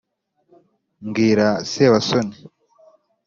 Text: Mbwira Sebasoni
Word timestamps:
Mbwira 1.07 1.47
Sebasoni 1.71 2.35